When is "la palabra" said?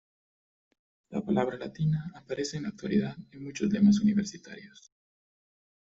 1.11-1.57